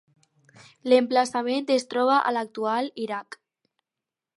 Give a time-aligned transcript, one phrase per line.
[0.93, 3.43] L'emplaçament es troba a l'actual Iraq.